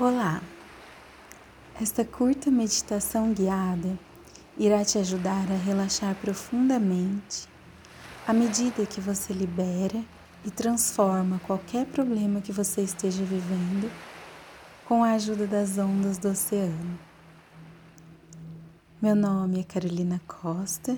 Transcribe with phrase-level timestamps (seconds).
[0.00, 0.40] Olá!
[1.82, 3.98] Esta curta meditação guiada
[4.56, 7.48] irá te ajudar a relaxar profundamente
[8.24, 10.00] à medida que você libera
[10.44, 13.90] e transforma qualquer problema que você esteja vivendo
[14.86, 16.96] com a ajuda das ondas do oceano.
[19.02, 20.96] Meu nome é Carolina Costa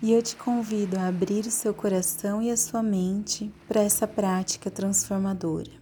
[0.00, 4.06] e eu te convido a abrir o seu coração e a sua mente para essa
[4.06, 5.81] prática transformadora.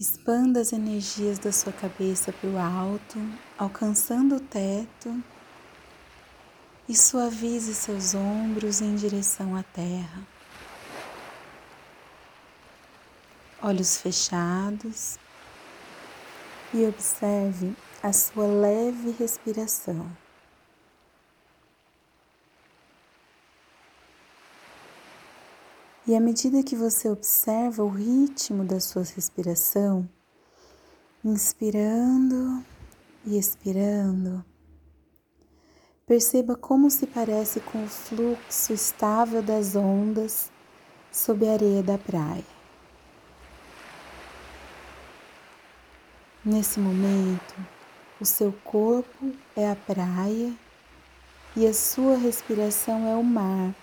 [0.00, 3.18] Expanda as energias da sua cabeça para o alto,
[3.58, 5.20] alcançando o teto
[6.88, 10.22] e suavize seus ombros em direção à terra.
[13.60, 15.18] Olhos fechados
[16.72, 20.08] e observe a sua leve respiração.
[26.08, 30.08] E à medida que você observa o ritmo da sua respiração,
[31.22, 32.64] inspirando
[33.26, 34.42] e expirando,
[36.06, 40.50] perceba como se parece com o fluxo estável das ondas
[41.12, 42.56] sob a areia da praia.
[46.42, 47.54] Nesse momento,
[48.18, 50.54] o seu corpo é a praia
[51.54, 53.74] e a sua respiração é o mar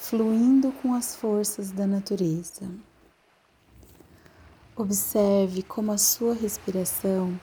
[0.00, 2.68] fluindo com as forças da natureza.
[4.74, 7.38] Observe como a sua respiração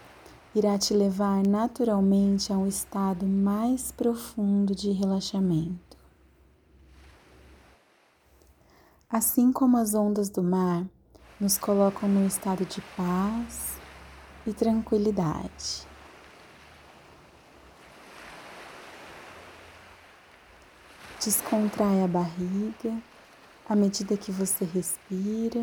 [0.56, 5.96] irá te levar naturalmente a um estado mais profundo de relaxamento.
[9.08, 10.84] Assim como as ondas do mar
[11.40, 13.78] nos colocam num estado de paz
[14.48, 15.88] e tranquilidade.
[21.28, 23.04] Descontrai a barriga
[23.68, 25.60] à medida que você respira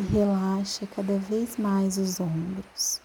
[0.00, 3.00] e relaxa cada vez mais os ombros.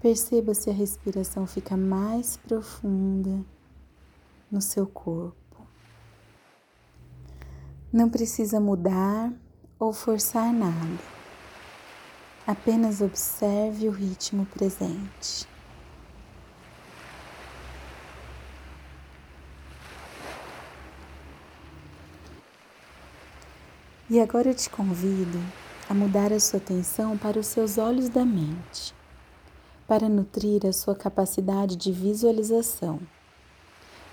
[0.00, 3.44] Perceba se a respiração fica mais profunda
[4.48, 5.66] no seu corpo.
[7.92, 9.32] Não precisa mudar
[9.76, 11.17] ou forçar nada.
[12.48, 15.46] Apenas observe o ritmo presente.
[24.08, 25.38] E agora eu te convido
[25.90, 28.94] a mudar a sua atenção para os seus olhos da mente,
[29.86, 32.98] para nutrir a sua capacidade de visualização.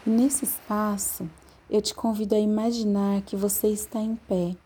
[0.05, 1.25] E nesse espaço,
[1.69, 4.57] eu te convido a imaginar que você está em pé,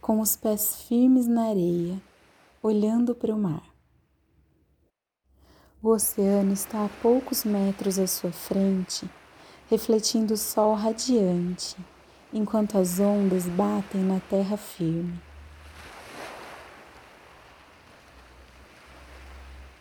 [0.00, 2.00] com os pés firmes na areia
[2.62, 3.64] olhando para o mar.
[5.82, 9.10] O oceano está a poucos metros à sua frente,
[9.68, 11.76] refletindo o sol radiante,
[12.32, 15.20] enquanto as ondas batem na terra firme.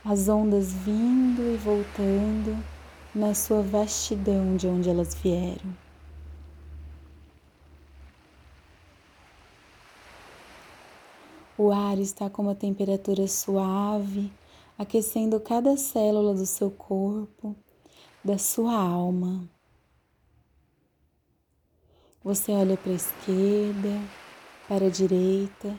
[0.03, 2.57] As ondas vindo e voltando
[3.13, 5.91] na sua vastidão de onde elas vieram.
[11.63, 14.33] O ar está com uma temperatura suave,
[14.79, 17.55] aquecendo cada célula do seu corpo,
[18.25, 19.47] da sua alma.
[22.23, 24.01] Você olha para a esquerda,
[24.67, 25.77] para a direita,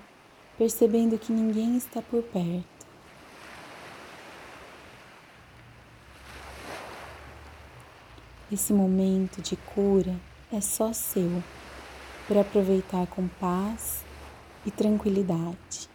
[0.57, 2.87] percebendo que ninguém está por perto.
[8.53, 10.15] Esse momento de cura
[10.53, 11.43] é só seu,
[12.29, 14.05] para aproveitar com paz
[14.65, 15.91] e tranquilidade.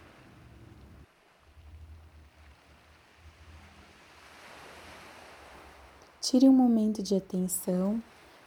[6.20, 8.02] Tire um momento de atenção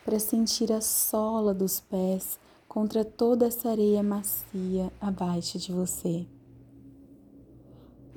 [0.05, 6.27] para sentir a sola dos pés contra toda essa areia macia abaixo de você.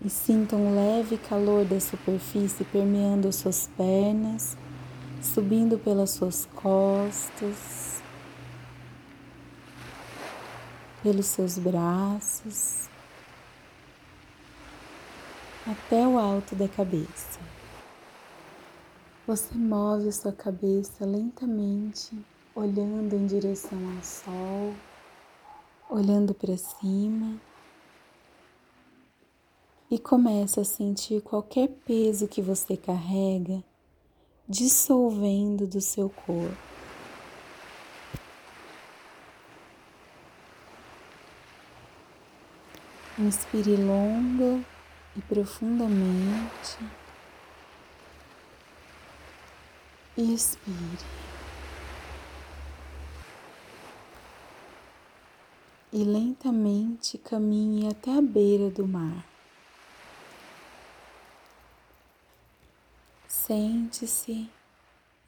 [0.05, 4.57] E sinta um leve calor da superfície permeando as suas pernas,
[5.23, 8.04] subindo pelas suas costas
[11.05, 12.89] pelos seus braços
[15.67, 17.39] até o alto da cabeça.
[19.27, 22.19] Você move a sua cabeça lentamente,
[22.55, 24.75] olhando em direção ao sol,
[25.91, 27.39] olhando para cima
[29.91, 33.63] e começa a sentir qualquer peso que você carrega
[34.49, 36.74] dissolvendo do seu corpo.
[43.19, 44.65] Inspire longa
[45.17, 46.79] e profundamente.
[50.17, 51.05] expire.
[55.93, 59.25] E lentamente caminhe até a beira do mar.
[63.29, 64.49] Sente-se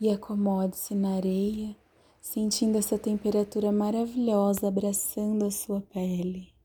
[0.01, 1.77] e acomode-se na areia,
[2.21, 6.56] sentindo essa temperatura maravilhosa abraçando a sua pele.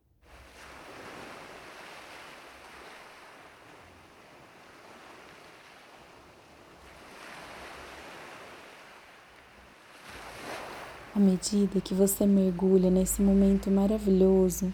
[11.22, 14.74] Medida que você mergulha nesse momento maravilhoso,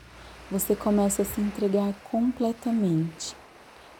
[0.50, 3.36] você começa a se entregar completamente,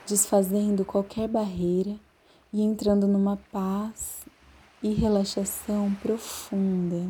[0.08, 1.96] desfazendo qualquer barreira
[2.52, 4.26] e entrando numa paz
[4.82, 7.08] e relaxação profunda.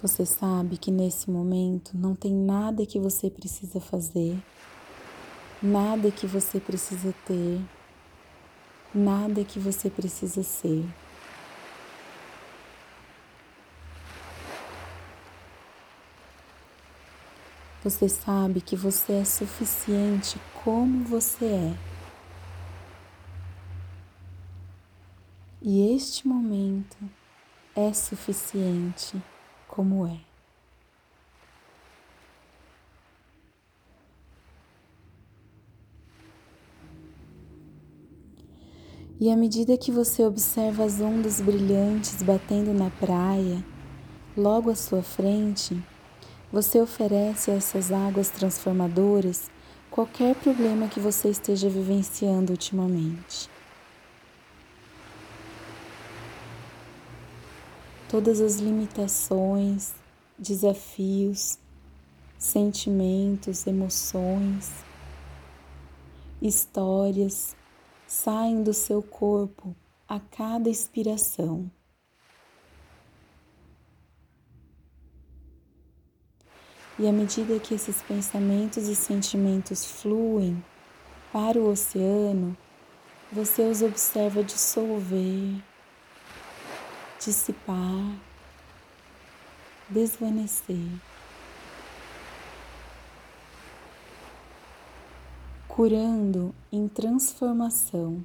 [0.00, 4.36] Você sabe que nesse momento não tem nada que você precisa fazer,
[5.62, 7.60] nada que você precisa ter
[8.94, 10.84] nada que você precisa ser.
[17.82, 21.74] Você sabe que você é suficiente como você é.
[25.60, 26.96] E este momento
[27.74, 29.20] é suficiente
[29.66, 30.31] como é.
[39.22, 43.64] E à medida que você observa as ondas brilhantes batendo na praia,
[44.36, 45.80] logo à sua frente,
[46.50, 49.48] você oferece a essas águas transformadoras
[49.92, 53.48] qualquer problema que você esteja vivenciando ultimamente.
[58.08, 59.94] Todas as limitações,
[60.36, 61.60] desafios,
[62.36, 64.72] sentimentos, emoções,
[66.42, 67.54] histórias,
[68.12, 69.74] saem do seu corpo
[70.06, 71.70] a cada expiração.
[76.98, 80.62] E à medida que esses pensamentos e sentimentos fluem
[81.32, 82.54] para o oceano,
[83.32, 85.64] você os observa dissolver,
[87.18, 88.14] dissipar,
[89.88, 91.00] desvanecer.
[95.74, 98.22] Curando em transformação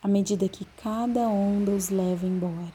[0.00, 2.72] à medida que cada onda os leva embora.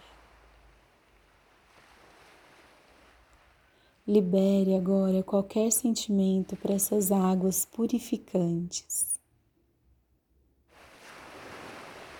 [4.05, 9.17] Libere agora qualquer sentimento para essas águas purificantes.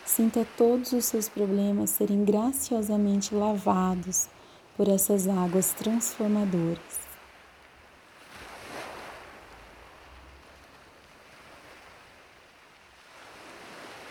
[0.05, 4.29] Sinta todos os seus problemas serem graciosamente lavados
[4.77, 7.07] por essas águas transformadoras.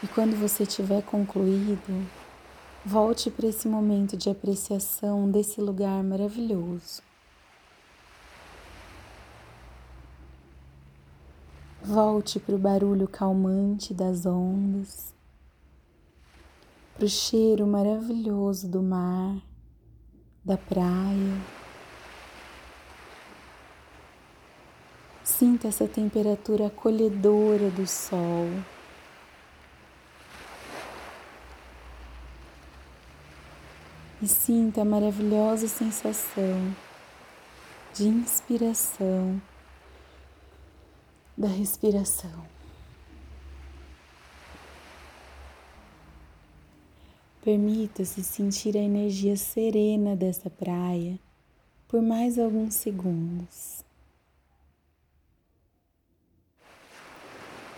[0.03, 2.09] E quando você tiver concluído,
[2.87, 7.03] volte para esse momento de apreciação desse lugar maravilhoso.
[11.83, 15.15] Volte para o barulho calmante das ondas,
[16.95, 19.37] para o cheiro maravilhoso do mar,
[20.43, 21.43] da praia.
[25.23, 28.49] Sinta essa temperatura acolhedora do sol.
[34.27, 36.75] E sinta a maravilhosa sensação
[37.95, 39.41] de inspiração
[41.39, 42.45] da respiração.
[47.41, 51.17] Permita-se sentir a energia serena dessa praia
[51.87, 53.85] por mais alguns segundos.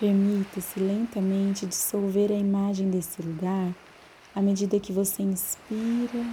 [0.01, 3.75] Permita-se lentamente dissolver a imagem desse lugar
[4.35, 6.25] à medida que você inspira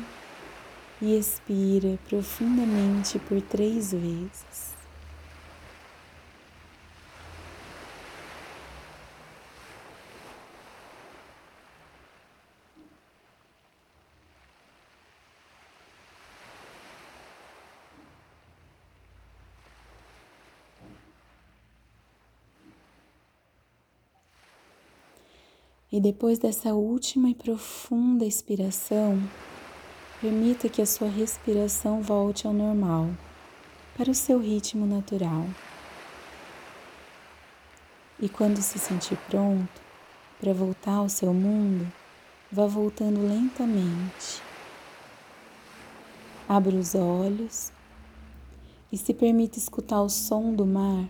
[1.02, 4.75] e expira profundamente por três vezes.
[25.92, 29.22] E depois dessa última e profunda expiração,
[30.20, 33.10] permita que a sua respiração volte ao normal,
[33.96, 35.46] para o seu ritmo natural.
[38.20, 39.82] E quando se sentir pronto
[40.40, 41.92] para voltar ao seu mundo,
[42.52, 44.42] vá voltando lentamente.
[46.50, 47.72] Abra os olhos
[48.92, 51.08] e se permita escutar o som do mar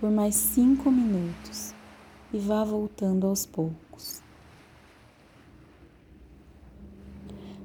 [0.00, 1.77] por mais cinco minutos
[2.32, 4.22] e vá voltando aos poucos.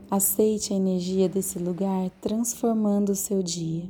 [0.09, 3.89] Aceite a energia desse lugar transformando o seu dia,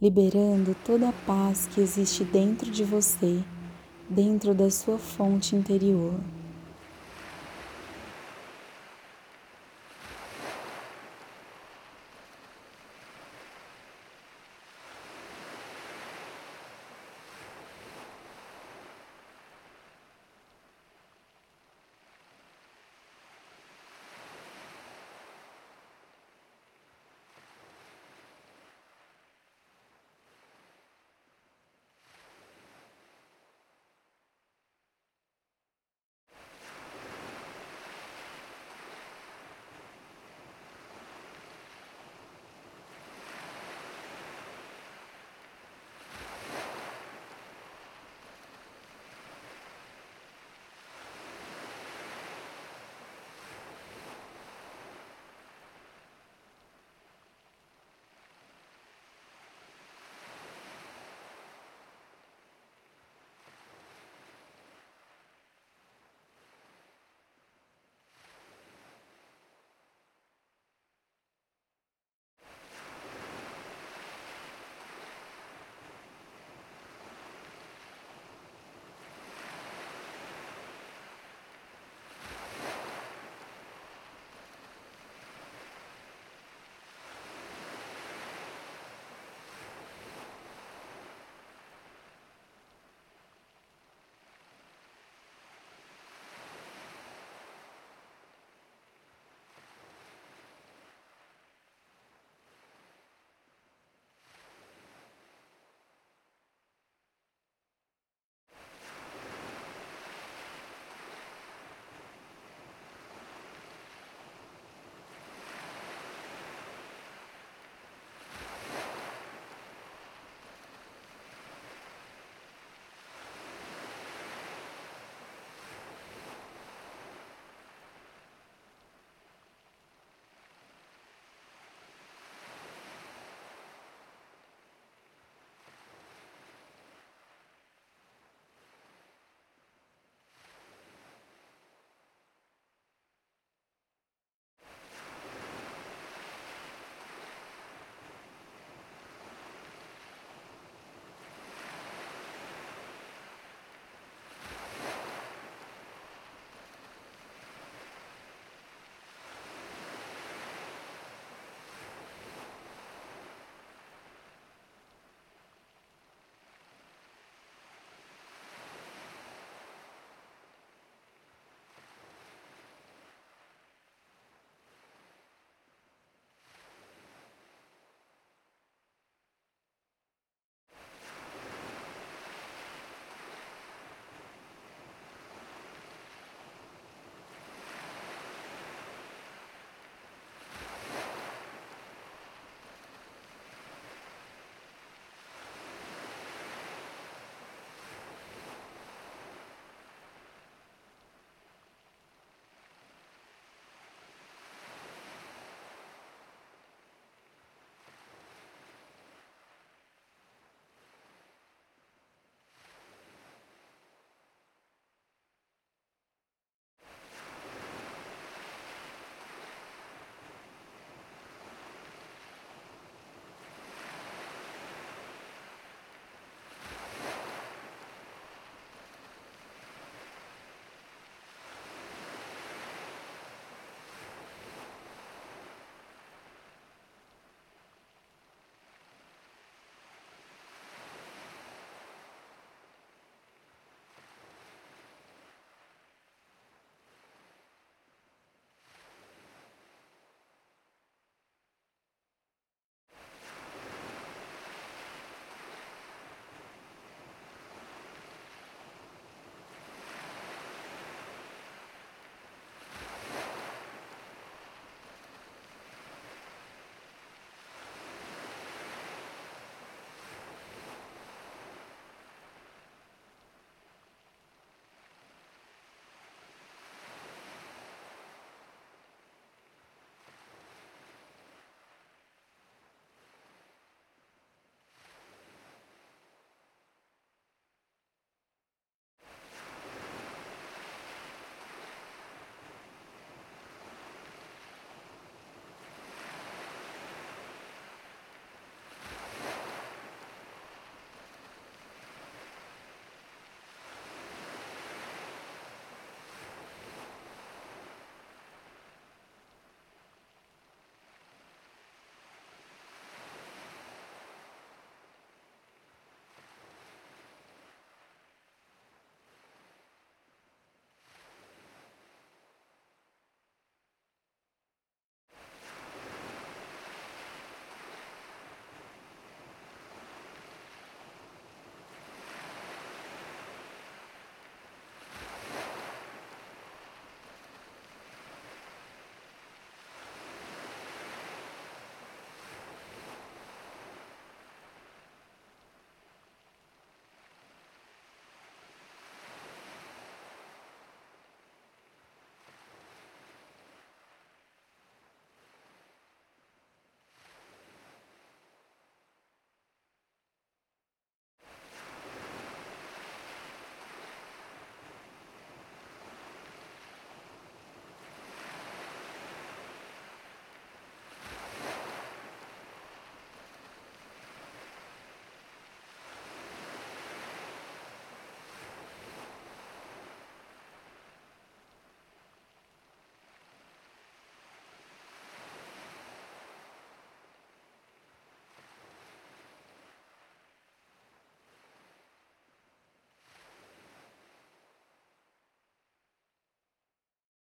[0.00, 3.42] liberando toda a paz que existe dentro de você,
[4.08, 6.14] dentro da sua fonte interior.